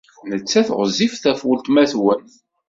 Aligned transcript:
Nettat 0.29 0.69
ɣezzifet 0.77 1.23
ɣef 1.29 1.41
weltma-twen. 1.47 2.21